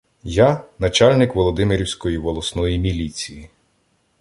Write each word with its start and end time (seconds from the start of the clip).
Я— 0.23 0.63
начальник 0.79 1.35
Володимирівської 1.35 2.17
волосної 2.17 2.79
міліції. 2.79 3.49